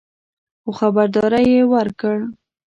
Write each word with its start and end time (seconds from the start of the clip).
خو 0.61 0.69
خبرداری 0.79 1.43
یې 1.53 1.63
ورکړ 1.73 2.17